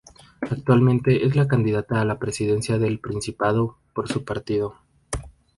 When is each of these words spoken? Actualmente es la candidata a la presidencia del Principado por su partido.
Actualmente 0.49 1.27
es 1.27 1.35
la 1.35 1.47
candidata 1.47 2.01
a 2.01 2.05
la 2.05 2.17
presidencia 2.17 2.79
del 2.79 2.97
Principado 2.99 3.77
por 3.93 4.11
su 4.11 4.25
partido. 4.25 4.77